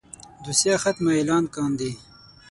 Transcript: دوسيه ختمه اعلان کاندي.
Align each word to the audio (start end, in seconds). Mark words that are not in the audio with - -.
دوسيه 0.43 0.75
ختمه 0.83 1.11
اعلان 1.17 1.43
کاندي. 1.55 1.91